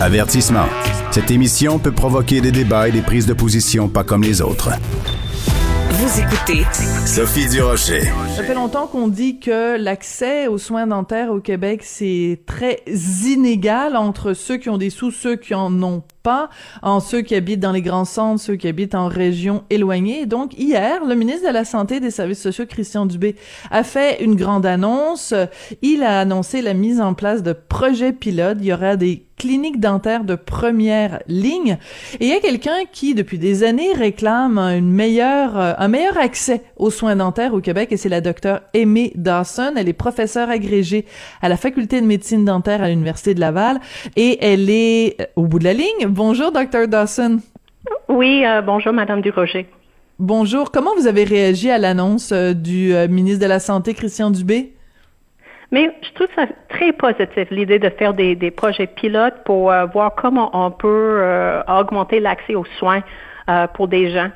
[0.00, 0.66] Avertissement.
[1.12, 4.70] Cette émission peut provoquer des débats et des prises de position pas comme les autres.
[5.90, 6.64] Vous écoutez
[7.06, 8.02] Sophie Durocher.
[8.34, 13.96] Ça fait longtemps qu'on dit que l'accès aux soins dentaires au Québec, c'est très inégal
[13.96, 16.48] entre ceux qui ont des sous, ceux qui en ont pas,
[16.82, 20.26] en ceux qui habitent dans les grands centres, ceux qui habitent en régions éloignées.
[20.26, 23.36] donc, hier, le ministre de la Santé et des Services sociaux, Christian Dubé,
[23.70, 25.34] a fait une grande annonce.
[25.82, 28.56] Il a annoncé la mise en place de projets pilotes.
[28.60, 31.78] Il y aura des cliniques dentaires de première ligne.
[32.20, 36.62] Et il y a quelqu'un qui, depuis des années, réclame une meilleure, un meilleur accès
[36.76, 39.72] aux soins dentaires au Québec, et c'est la docteure Aimée Dawson.
[39.76, 41.04] Elle est professeure agrégée
[41.42, 43.80] à la Faculté de médecine dentaire à l'Université de Laval,
[44.16, 46.06] et elle est euh, au bout de la ligne.
[46.16, 46.86] Bonjour, Dr.
[46.86, 47.40] Dawson.
[48.08, 49.66] Oui, euh, bonjour, Madame Duroger.
[50.20, 50.70] Bonjour.
[50.70, 54.74] Comment vous avez réagi à l'annonce euh, du euh, ministre de la Santé, Christian Dubé?
[55.72, 60.50] Mais je trouve ça très positif, l'idée de faire des, projets pilotes pour voir comment
[60.52, 61.20] on peut
[61.66, 63.02] augmenter l'accès aux soins
[63.74, 64.30] pour des gens,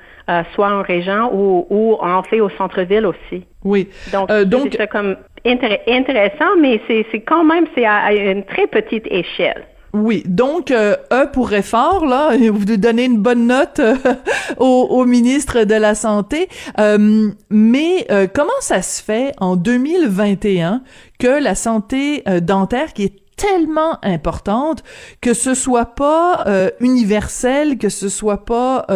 [0.54, 3.46] soit en région ou, ou en fait au centre-ville aussi.
[3.62, 3.88] Oui.
[4.12, 9.64] Donc, donc c'est comme intéressant, mais c'est quand même c'est à une très petite échelle.
[9.94, 13.96] Oui, donc euh, E pour effort là, vous donnez une bonne note euh,
[14.58, 16.48] au, ministre de la santé.
[16.78, 20.82] Euh, mais euh, comment ça se fait en 2021
[21.18, 24.84] que la santé dentaire qui est tellement importante
[25.20, 26.44] que ce soit pas
[26.80, 28.86] universel, que ce soit pas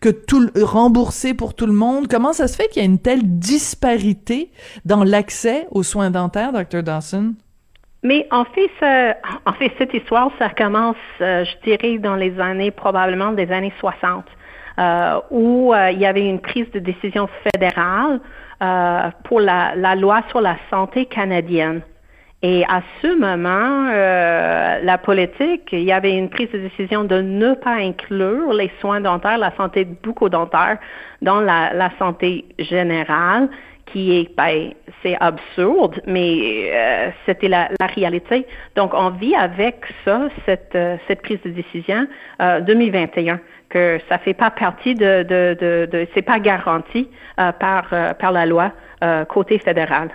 [0.00, 2.08] que tout remboursé pour tout le monde.
[2.08, 4.50] Comment ça se fait qu'il y a une telle disparité
[4.84, 6.82] dans l'accès aux soins dentaires, Dr.
[6.82, 7.34] Dawson?
[8.02, 8.70] Mais en fait,
[9.78, 14.24] cette histoire, ça commence, euh, je dirais, dans les années, probablement des années 60,
[14.78, 18.20] euh, où euh, il y avait une prise de décision fédérale
[19.24, 21.80] pour la, loi sur la santé canadienne.
[22.42, 27.54] Et à ce moment, la politique, il y avait une prise de décision de ne
[27.54, 30.76] pas inclure les soins dentaires, la santé bucco-dentaire,
[31.22, 33.48] dans la santé générale
[33.92, 38.46] qui est, ben, c'est absurde, mais euh, c'était la, réalité.
[38.76, 42.06] Donc, on vit avec ça, cette, euh, cette prise de décision
[42.40, 47.08] euh, 2021, que ça fait pas partie de, de, de, c'est pas garanti
[47.38, 48.72] euh, par, par la loi
[49.28, 50.10] côté fédéral.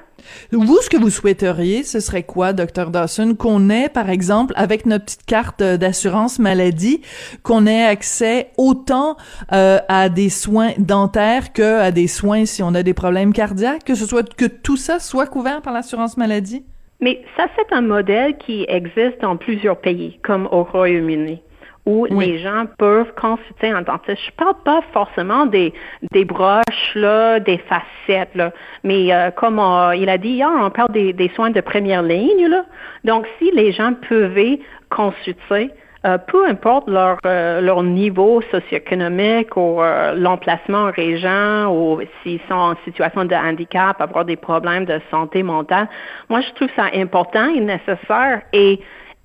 [0.51, 4.85] Vous, ce que vous souhaiteriez, ce serait quoi, docteur Dawson, qu'on ait, par exemple, avec
[4.85, 7.01] notre petite carte d'assurance maladie,
[7.43, 9.17] qu'on ait accès autant
[9.51, 13.83] euh, à des soins dentaires que à des soins si on a des problèmes cardiaques,
[13.83, 16.63] que ce soit que tout ça soit couvert par l'assurance maladie?
[17.01, 21.41] Mais ça, c'est un modèle qui existe dans plusieurs pays, comme au Royaume-Uni
[21.85, 24.19] où les gens peuvent consulter un dentiste.
[24.25, 25.73] Je parle pas forcément des,
[26.11, 28.51] des broches, là, des facettes, là,
[28.83, 29.61] mais euh, comme
[29.95, 32.47] il a dit hier, on parle des, des, soins de première ligne.
[32.47, 32.65] Là.
[33.03, 34.59] Donc, si les gens pouvaient
[34.89, 35.69] consulter,
[36.05, 39.79] euh, peu importe leur, euh, leur niveau socio-économique ou
[40.15, 45.43] l'emplacement en région ou s'ils sont en situation de handicap, avoir des problèmes de santé
[45.43, 45.87] mentale,
[46.29, 48.79] moi, je trouve ça important et nécessaire et,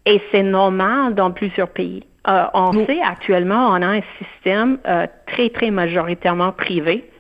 [0.07, 2.05] et c'est normal dans plusieurs pays.
[2.29, 7.11] Euh, on sait actuellement, on a un système euh, très, très majoritairement privé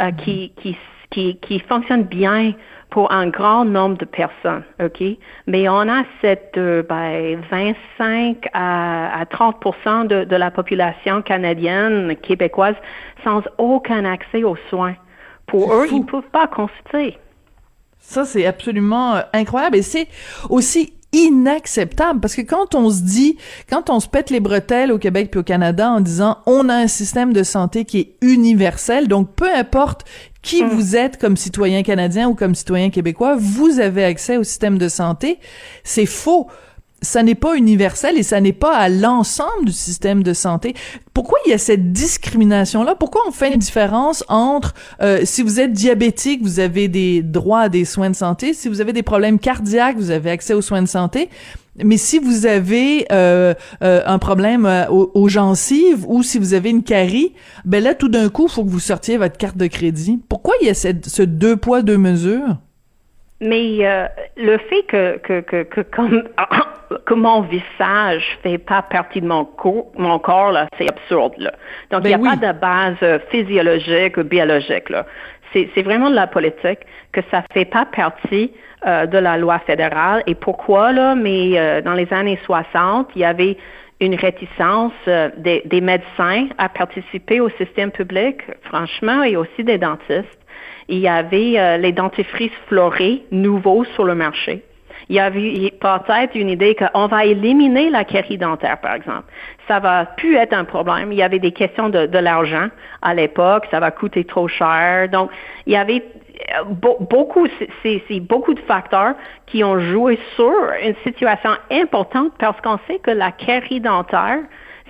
[0.00, 0.76] euh, qui, qui,
[1.10, 2.54] qui, qui, fonctionne bien
[2.88, 5.02] pour un grand nombre de personnes, OK?
[5.46, 12.76] Mais on a cette ben, 25 à, à 30% de, de la population canadienne, québécoise,
[13.24, 14.94] sans aucun accès aux soins.
[15.46, 17.18] Pour eux, ils ne peuvent pas consulter.
[17.98, 19.76] Ça, c'est absolument incroyable.
[19.76, 20.08] Et c'est
[20.48, 22.20] aussi inacceptable.
[22.20, 23.36] Parce que quand on se dit,
[23.68, 26.74] quand on se pète les bretelles au Québec puis au Canada en disant on a
[26.74, 30.04] un système de santé qui est universel, donc peu importe
[30.42, 30.68] qui mm.
[30.68, 34.88] vous êtes comme citoyen canadien ou comme citoyen québécois, vous avez accès au système de
[34.88, 35.38] santé,
[35.84, 36.48] c'est faux
[37.02, 40.74] ça n'est pas universel et ça n'est pas à l'ensemble du système de santé.
[41.12, 42.94] Pourquoi il y a cette discrimination-là?
[42.94, 47.60] Pourquoi on fait une différence entre euh, si vous êtes diabétique, vous avez des droits
[47.60, 50.62] à des soins de santé, si vous avez des problèmes cardiaques, vous avez accès aux
[50.62, 51.28] soins de santé,
[51.84, 53.52] mais si vous avez euh,
[53.82, 57.34] euh, un problème aux, gencives ou si vous avez une carie,
[57.66, 60.18] ben là, tout d'un coup, il faut que vous sortiez votre carte de crédit.
[60.30, 62.56] Pourquoi il y a ce deux poids, deux mesures?
[63.42, 63.80] Mais
[64.38, 66.22] le fait que, que, que, que comme
[67.04, 71.52] que mon visage fait pas partie de mon, corps, mon corps, là, c'est absurde, là.
[71.90, 75.06] Donc, il n'y ben a pas de base euh, physiologique ou biologique, là.
[75.52, 76.80] C'est vraiment de la politique
[77.12, 78.52] que ça fait pas partie
[78.86, 80.22] euh, de la loi fédérale.
[80.26, 81.14] Et pourquoi, là?
[81.14, 83.56] Mais euh, dans les années 60, il y avait
[84.00, 84.92] une réticence
[85.38, 90.38] des, des, médecins à participer au système public, franchement, et aussi des dentistes.
[90.88, 94.62] Il y avait les dentifrices florés nouveaux sur le marché.
[95.08, 99.24] Il y avait peut-être une idée qu'on va éliminer la carie dentaire, par exemple.
[99.68, 101.12] Ça va plus être un problème.
[101.12, 102.68] Il y avait des questions de, de l'argent
[103.02, 103.66] à l'époque.
[103.70, 105.08] Ça va coûter trop cher.
[105.08, 105.30] Donc,
[105.66, 106.02] il y avait
[106.58, 106.64] euh,
[107.00, 107.46] beaucoup,
[107.82, 109.14] c'est beaucoup de facteurs
[109.46, 114.40] qui ont joué sur une situation importante parce qu'on sait que la carie dentaire,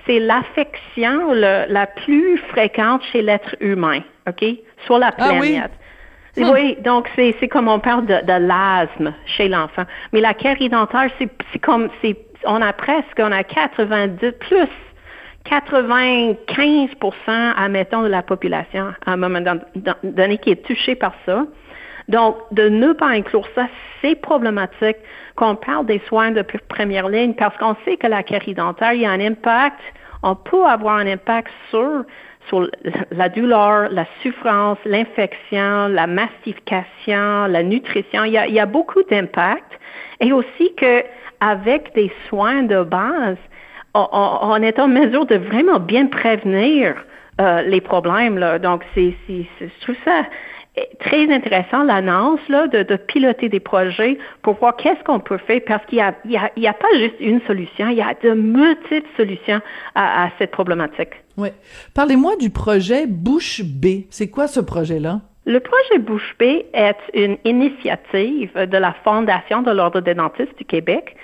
[0.05, 4.43] c'est l'affection la plus fréquente chez l'être humain, OK?
[4.85, 5.31] Sur la ah
[6.41, 6.53] planète.
[6.53, 6.77] oui?
[6.83, 9.83] donc c'est comme on parle de, de l'asthme chez l'enfant.
[10.13, 14.67] Mais la carie dentaire, c'est comme, c'est on a presque, on a 90, plus
[15.49, 19.39] 95% admettons, de la population à un moment
[20.03, 21.45] donné qui est touchée par ça.
[22.07, 23.67] Donc, de ne pas inclure ça,
[24.01, 24.97] c'est problématique
[25.35, 29.01] qu'on parle des soins de première ligne parce qu'on sait que la carie dentaire, il
[29.01, 29.79] y a un impact,
[30.23, 32.03] on peut avoir un impact sur,
[32.47, 32.67] sur
[33.11, 38.23] la douleur, la souffrance, l'infection, la mastification, la nutrition.
[38.23, 39.79] Il y a, beaucoup d'impact.
[40.19, 41.03] Et aussi que
[41.39, 43.37] avec des soins de base,
[43.93, 46.95] on, est en mesure de vraiment bien prévenir
[47.39, 48.37] euh, les problèmes.
[48.37, 48.59] Là.
[48.59, 50.23] Donc, c'est, je trouve ça
[50.99, 55.85] très intéressant, l'annonce, là, de, piloter des projets pour voir qu'est-ce qu'on peut faire parce
[55.85, 59.59] qu'il n'y a, y a, pas juste une solution, il y a de multiples solutions
[59.95, 61.09] à, cette problématique.
[61.37, 61.49] Oui.
[61.93, 64.05] Parlez-moi du projet Bouche B.
[64.09, 65.21] C'est quoi ce projet-là?
[65.45, 66.43] Le projet Bouche B
[66.73, 71.15] est une initiative de la Fondation de l'Ordre des dentistes du Québec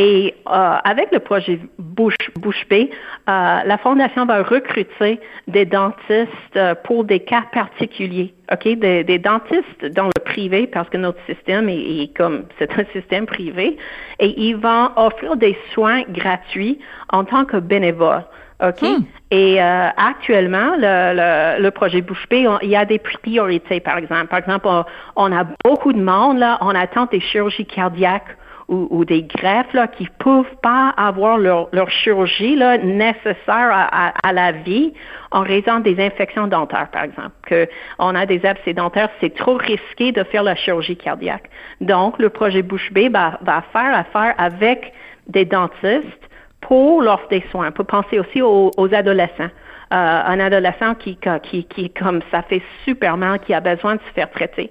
[0.00, 2.86] et euh, avec le projet Bouche, Bouche euh,
[3.26, 8.78] la Fondation va recruter des dentistes euh, pour des cas particuliers, OK?
[8.78, 13.26] Des, des, dentistes dans le privé parce que notre système est, comme, c'est un système
[13.26, 13.76] privé
[14.20, 16.78] et ils vont offrir des soins gratuits
[17.12, 18.24] en tant que bénévoles.
[18.62, 18.80] OK?
[18.80, 19.04] Hmm.
[19.30, 24.26] Et actuellement, le, le, le, projet Bouche il y a des priorités, par exemple.
[24.26, 24.84] Par exemple, on,
[25.16, 28.36] on, a beaucoup de monde, là, on attend des chirurgies cardiaques
[28.70, 34.32] ou, des greffes là, qui peuvent pas avoir leur, leur chirurgie là, nécessaire à, à,
[34.32, 34.92] la vie
[35.32, 37.32] en raison des infections dentaires, par exemple.
[37.42, 37.68] Que
[37.98, 41.50] on a des abcès dentaires, c'est trop risqué de faire la chirurgie cardiaque.
[41.80, 44.92] Donc, le projet Bouche B va, va faire affaire avec
[45.26, 46.30] des dentistes
[46.60, 47.68] pour l'offre des soins.
[47.68, 49.50] On peut penser aussi aux, aux adolescents.
[49.92, 54.00] Euh, un adolescent qui, qui, qui, comme ça fait super mal, qui a besoin de
[54.00, 54.70] se faire traiter.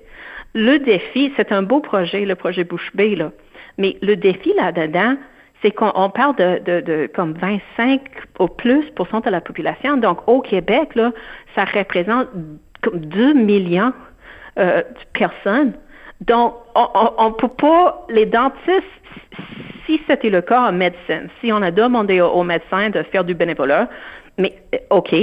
[0.53, 3.31] Le défi, c'est un beau projet, le projet Bouche B, là.
[3.77, 5.15] Mais le défi là-dedans,
[5.61, 8.01] c'est qu'on parle de, comme 25
[8.39, 9.97] au plus de la population.
[9.97, 10.97] Donc, au Québec,
[11.55, 12.27] ça représente
[12.81, 13.93] comme 2 millions
[14.57, 15.73] euh, de personnes.
[16.21, 18.83] Donc, on ne peut pas, les dentistes,
[19.85, 23.33] si c'était le cas en médecine, si on a demandé aux, médecins de faire du
[23.33, 23.89] bénévolat,
[24.37, 25.13] mais euh, OK,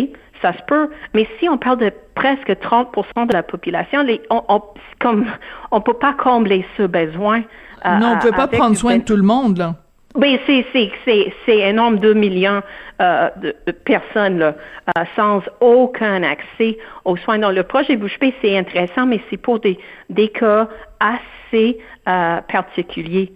[0.42, 0.90] ça se peut.
[1.14, 4.62] Mais si on parle de presque 30% de la population, on,
[5.00, 5.26] comme,
[5.70, 7.42] on peut pas combler ce besoin
[7.86, 9.74] non, on ne peut pas prendre soin de tout le monde, là.
[10.16, 12.62] Oui, c'est énorme, 2 millions
[13.02, 14.54] euh, de, personnes là,
[14.96, 17.38] euh, sans aucun accès aux soins.
[17.38, 19.78] Dans le projet Bouche c'est intéressant, mais c'est pour des,
[20.08, 20.68] des cas
[21.00, 21.78] assez
[22.08, 23.32] euh, particuliers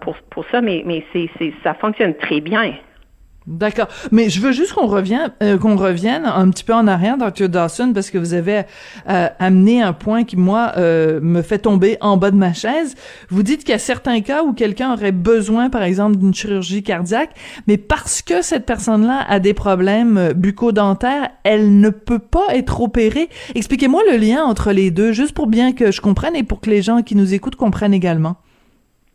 [0.00, 1.30] pour, pour ça, mais, mais c'est
[1.64, 2.74] ça fonctionne très bien.
[3.46, 3.88] D'accord.
[4.12, 7.48] Mais je veux juste qu'on revienne, euh, qu'on revienne un petit peu en arrière, Dr.
[7.48, 8.62] Dawson, parce que vous avez
[9.08, 12.96] euh, amené un point qui, moi, euh, me fait tomber en bas de ma chaise.
[13.30, 16.82] Vous dites qu'il y a certains cas où quelqu'un aurait besoin, par exemple, d'une chirurgie
[16.82, 17.30] cardiaque,
[17.66, 23.30] mais parce que cette personne-là a des problèmes bucco-dentaires, elle ne peut pas être opérée.
[23.54, 26.68] Expliquez-moi le lien entre les deux, juste pour bien que je comprenne et pour que
[26.68, 28.36] les gens qui nous écoutent comprennent également.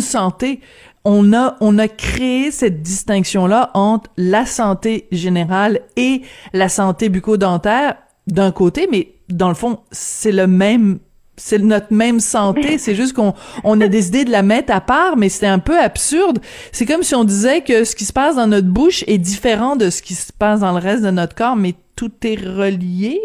[0.00, 0.60] santé.
[1.04, 7.96] On a, on a créé cette distinction-là entre la santé générale et la santé bucco-dentaire
[8.26, 10.98] d'un côté, mais dans le fond, c'est le même
[11.36, 13.34] c'est notre même santé, c'est juste qu'on
[13.64, 16.38] on a décidé de la mettre à part, mais c'est un peu absurde.
[16.72, 19.76] C'est comme si on disait que ce qui se passe dans notre bouche est différent
[19.76, 23.20] de ce qui se passe dans le reste de notre corps, mais tout est relié.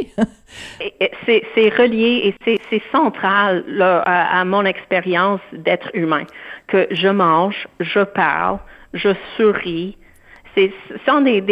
[1.26, 3.64] c'est relié et c'est central
[4.06, 6.24] à, mon expérience d'être humain,
[6.68, 8.60] que je mange, je parle,
[8.94, 9.98] je souris,
[10.56, 10.70] ce
[11.06, 11.44] sont des,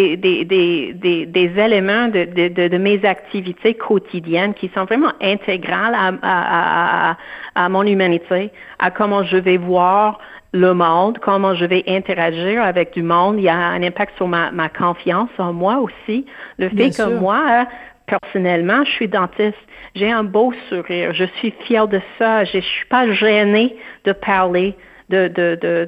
[1.58, 9.38] éléments de, mes activités quotidiennes qui sont vraiment intégrales à, mon humanité, à comment je
[9.38, 10.20] vais voir
[10.60, 13.36] le monde, comment je vais interagir avec du monde.
[13.38, 16.26] Il y a un impact sur ma, ma confiance en moi aussi.
[16.58, 17.68] Le fait que moi,
[18.06, 19.58] personnellement, je suis dentiste.
[19.96, 21.14] J'ai un beau sourire.
[21.14, 22.44] Je suis fière de ça.
[22.46, 24.76] Je, je suis pas gênée de parler
[25.10, 25.88] de, de, de,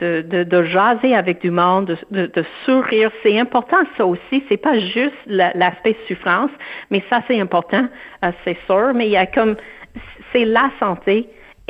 [0.00, 3.10] de, de, de jaser avec du monde, de, de, sourire.
[3.22, 4.44] C'est important ça aussi.
[4.48, 6.50] C'est pas juste l'aspect souffrance,
[6.90, 7.86] mais ça c'est important,
[8.24, 8.92] euh, c'est sûr.
[8.94, 9.56] Mais il y a comme
[10.32, 11.28] c'est la santé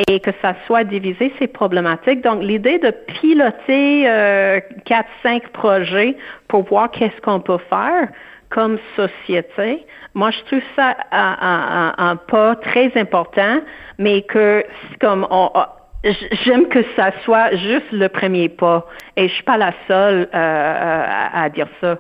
[0.09, 2.23] et que ça soit divisé, c'est problématique.
[2.23, 6.17] Donc, l'idée de piloter euh, quatre, cinq projets
[6.49, 8.09] pour voir qu'est-ce qu'on peut faire
[8.51, 13.61] comme société, moi, je trouve ça un, pas très important,
[13.99, 14.63] mais que
[15.01, 15.51] comme on,
[16.05, 18.87] J'aime que ça soit juste le premier pas.
[19.17, 21.99] Et je suis pas la seule euh, à, dire ça.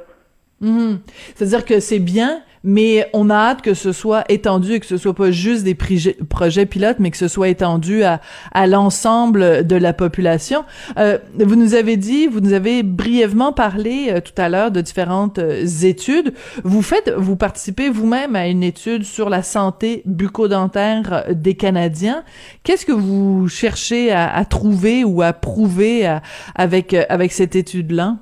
[0.60, 1.00] Mhm.
[1.34, 4.96] C'est-à-dire que c'est bien, mais on a hâte que ce soit étendu et que ce
[4.96, 8.20] soit pas juste des projets pilotes, mais que ce soit étendu à,
[8.52, 10.64] à l'ensemble de la population.
[10.98, 14.80] Euh, vous nous avez dit, vous nous avez brièvement parlé euh, tout à l'heure de
[14.80, 16.34] différentes euh, études.
[16.64, 22.22] Vous faites, vous participez vous-même à une étude sur la santé bucco-dentaire des Canadiens.
[22.62, 26.18] Qu'est-ce que vous cherchez à, à trouver ou à prouver
[26.54, 28.16] avec avec cette étude-là?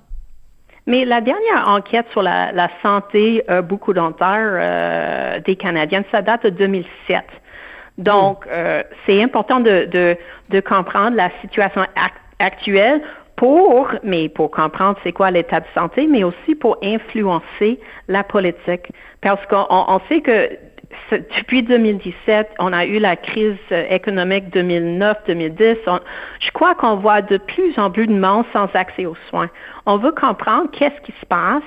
[0.91, 6.43] Mais la dernière enquête sur la, santé euh, beaucoup dentaire euh, des Canadiens, ça date
[6.43, 7.23] de 2007.
[7.97, 8.49] Donc, hmm.
[8.51, 10.17] euh, c'est important de, de,
[10.49, 11.83] de, comprendre la situation
[12.41, 13.03] actuelle
[13.37, 17.79] pour, mais pour comprendre c'est quoi l'état de santé, mais aussi pour influencer
[18.09, 18.91] la politique.
[19.21, 20.51] Parce qu'on sait que
[21.11, 25.77] depuis 2017, on a eu la crise euh, économique 2009-2010.
[26.41, 29.51] Je crois qu'on voit de plus en plus de monde sans accès aux soins.
[29.87, 31.63] On veut comprendre qu'est-ce qui se passe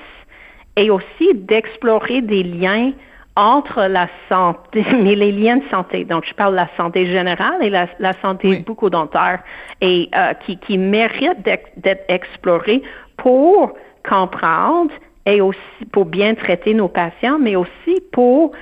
[0.76, 2.92] et aussi d'explorer des liens
[3.36, 6.04] entre la santé, mais les liens de santé.
[6.04, 9.42] Donc, je parle de la santé générale et la, santé beaucoup dentaire
[9.80, 12.82] et euh, qui, qui mérite d'être explorée
[13.16, 13.74] pour
[14.08, 14.92] comprendre
[15.26, 18.52] et aussi pour bien traiter nos patients, mais aussi pour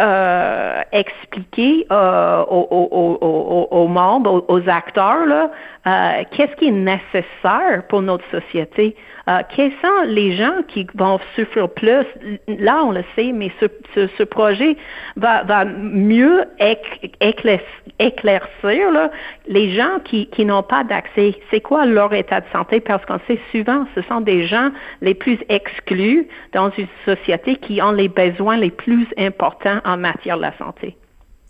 [0.00, 5.50] euh, expliquer euh, aux, aux, membres, aux, acteurs, là,
[5.86, 8.96] euh, qu'est-ce qui est nécessaire pour notre société?
[9.28, 12.06] Euh, quels sont les gens qui vont souffrir plus?
[12.48, 14.76] Là, on le sait, mais ce, ce, projet
[15.16, 16.44] va, va mieux
[18.00, 19.10] éclaircir là,
[19.46, 21.34] les gens qui, qui n'ont pas d'accès.
[21.50, 22.80] C'est quoi leur état de santé?
[22.80, 24.70] Parce qu'on sait souvent, ce sont des gens
[25.02, 30.42] les plus exclus dans une société qui ont les besoins les plus importants matière de
[30.42, 30.96] la santé.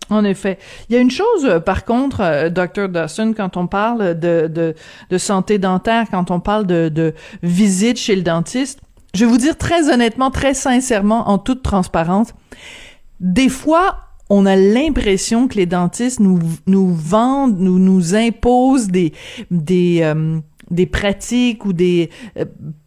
[0.09, 0.59] En effet.
[0.89, 2.89] Il y a une chose, euh, par contre, euh, Dr.
[2.89, 4.75] Dawson, quand on parle de,
[5.17, 8.81] santé dentaire, quand on parle de, de visite chez le dentiste,
[9.13, 12.33] je vais vous dire très honnêtement, très sincèrement, en toute transparence,
[13.19, 13.97] des fois,
[14.29, 19.13] on a l'impression que les dentistes nous, vendent, nous, nous imposent des,
[19.51, 20.39] des, euh,
[20.71, 22.09] des pratiques ou des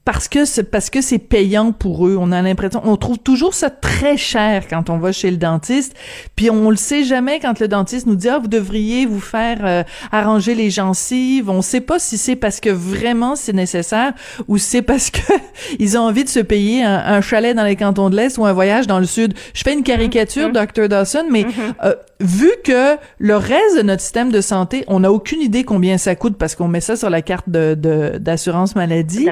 [0.06, 2.16] parce que c'est parce que c'est payant pour eux.
[2.18, 5.96] On a l'impression, on trouve toujours ça très cher quand on va chez le dentiste.
[6.36, 9.58] Puis on le sait jamais quand le dentiste nous dit ah vous devriez vous faire
[9.64, 9.82] euh,
[10.12, 11.50] arranger les gencives.
[11.50, 14.12] On sait pas si c'est parce que vraiment c'est nécessaire
[14.46, 15.20] ou c'est parce que
[15.80, 18.52] ils ont envie de se payer un, chalet dans les cantons de l'Est ou un
[18.52, 19.34] voyage dans le Sud.
[19.54, 20.72] Je fais une caricature, mm-hmm.
[20.72, 20.88] Dr.
[20.88, 21.74] Dawson, mais mm-hmm.
[21.82, 25.98] euh, vu que le reste de notre système de santé, on n'a aucune idée combien
[25.98, 27.74] ça coûte parce qu'on met ça sur la carte de
[28.20, 29.28] d'assurance maladie.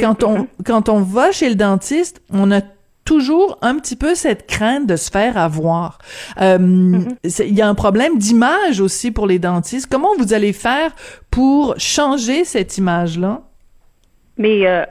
[0.00, 2.60] Quand quand on, quand on va chez le dentiste, on a
[3.04, 5.98] toujours un petit peu cette crainte de se faire avoir.
[6.40, 7.44] Euh, mm-hmm.
[7.46, 9.88] Il y a un problème d'image aussi pour les dentistes.
[9.90, 10.94] Comment vous allez faire
[11.30, 13.42] pour changer cette image-là?
[14.36, 14.84] Mais euh,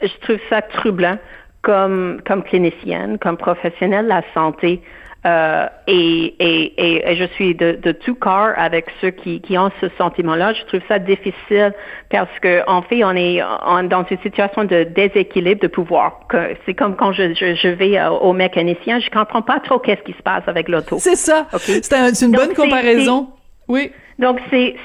[0.00, 1.18] je trouve ça troublant
[1.62, 4.80] comme, comme clinicienne, comme professionnelle de la santé.
[5.26, 9.72] Euh, et, et, et, je suis de, de, tout cœur avec ceux qui, qui ont
[9.80, 10.52] ce sentiment-là.
[10.52, 11.72] Je trouve ça difficile
[12.10, 13.40] parce que en fait, on est
[13.88, 16.20] dans une situation de déséquilibre de pouvoir.
[16.64, 20.12] C'est comme quand je, je, je vais au mécanicien, je comprends pas trop qu'est-ce qui
[20.12, 20.98] se passe avec l'auto.
[21.00, 21.48] C'est ça.
[21.58, 23.30] C'est une bonne comparaison.
[23.68, 23.90] Oui.
[24.18, 24.76] Donc, c'est,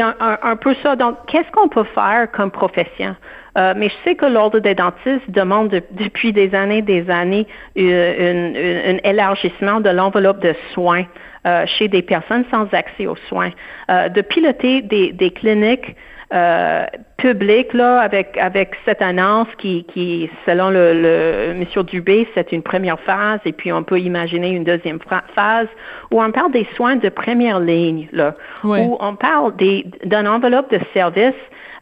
[0.00, 0.96] un, peu ça.
[0.96, 3.16] Donc, qu'est-ce qu'on peut faire comme profession?
[3.56, 7.46] Euh, mais je sais que l'Ordre des dentistes demande depuis des années des années
[7.78, 11.04] euh, un élargissement de l'enveloppe de soins
[11.46, 13.50] euh, chez des personnes sans accès aux soins,
[13.88, 15.94] de piloter des, des cliniques
[16.32, 16.86] euh,
[17.18, 22.62] publiques là avec avec cette annonce qui qui selon le, le Monsieur Dubé c'est une
[22.62, 24.98] première phase et puis on peut imaginer une deuxième
[25.34, 25.68] phase
[26.10, 28.34] où on parle des soins de première ligne là.
[28.64, 31.34] Où on parle des d'une enveloppe de services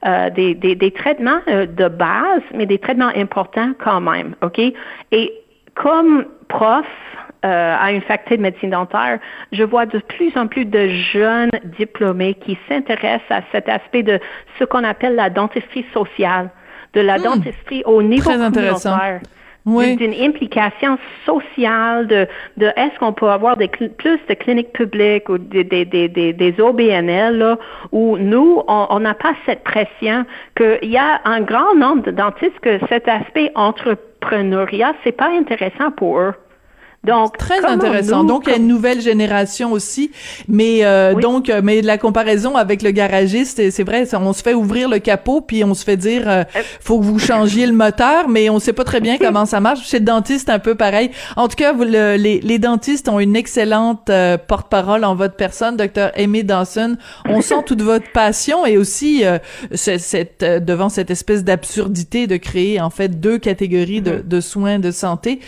[0.04, 4.60] euh, des, des, des, traitements euh, de base, mais des traitements importants quand même, OK?
[5.12, 5.32] Et
[5.76, 6.84] comme prof
[7.44, 9.18] euh, à une faculté de médecine dentaire,
[9.52, 14.20] je vois de plus en plus de jeunes diplômés qui s'intéressent à cet aspect de
[14.58, 16.50] ce qu'on appelle la dentisterie sociale,
[16.94, 17.22] de la hmm.
[17.22, 19.20] dentisterie au niveau communautaire
[19.66, 19.96] oui.
[19.96, 25.38] d'une implication sociale de, de est-ce qu'on peut avoir des plus de cliniques publiques ou
[25.38, 27.58] des, des, des, des OBNL là,
[27.92, 30.24] où nous, on n'a pas cette pression
[30.56, 35.90] qu'il y a un grand nombre de dentistes que cet aspect entrepreneuriat, c'est pas intéressant
[35.92, 36.34] pour eux.
[37.04, 38.22] Donc très intéressant.
[38.22, 40.12] donc il y a une nouvelle génération aussi,
[40.46, 44.54] mais euh, donc euh, mais la comparaison avec le garagiste, c'est vrai, on se fait
[44.54, 46.44] ouvrir le capot puis on se fait dire euh,
[46.80, 49.88] faut que vous changiez le moteur, mais on sait pas très bien comment ça marche.
[49.88, 51.10] Chez le dentiste un peu pareil.
[51.34, 54.08] En tout cas, vous, les, les dentistes ont une excellente
[54.46, 56.96] porte-parole en votre personne, docteur Amy Dawson.
[57.28, 59.24] On sent toute votre passion et aussi
[59.74, 64.28] cette devant cette espèce d'absurdité de créer en fait deux catégories de, mm-hmm.
[64.28, 65.40] de soins de santé.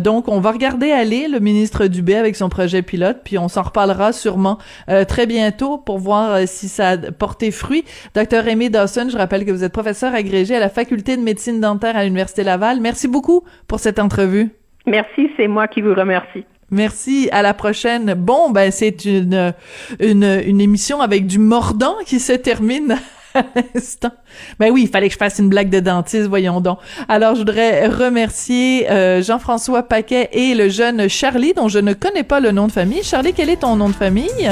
[0.00, 3.62] donc on va regarder aller, le ministre Dubé, avec son projet pilote, puis on s'en
[3.62, 7.84] reparlera sûrement euh, très bientôt pour voir euh, si ça a porté fruit.
[8.14, 11.60] Docteur Amy Dawson, je rappelle que vous êtes professeur agrégé à la Faculté de médecine
[11.60, 12.80] dentaire à l'Université Laval.
[12.80, 14.50] Merci beaucoup pour cette entrevue.
[14.86, 16.44] Merci, c'est moi qui vous remercie.
[16.70, 18.14] Merci, à la prochaine.
[18.14, 19.52] Bon, ben c'est une,
[19.98, 22.96] une, une émission avec du mordant qui se termine
[23.34, 24.10] à l'instant.
[24.58, 26.78] Ben oui, il fallait que je fasse une blague de dentiste, voyons donc.
[27.08, 32.24] Alors, je voudrais remercier euh, Jean-François Paquet et le jeune Charlie, dont je ne connais
[32.24, 33.02] pas le nom de famille.
[33.02, 34.50] Charlie, quel est ton nom de famille?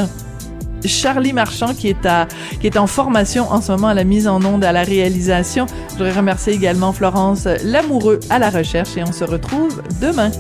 [0.85, 2.29] Charlie Marchand qui est à
[2.61, 5.67] qui est en formation en ce moment à la mise en onde à la réalisation.
[5.89, 10.31] Je voudrais remercier également Florence Lamoureux à la recherche et on se retrouve demain.